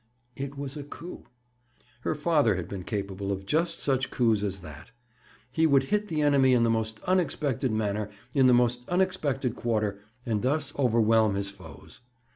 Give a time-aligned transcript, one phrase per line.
[0.35, 1.25] It was a coup.
[1.99, 4.89] Her father had been capable of just such coups as that.
[5.51, 9.99] He would hit the enemy in the most unexpected manner in the most unexpected quarter,
[10.25, 12.01] and thus overwhelm his foes.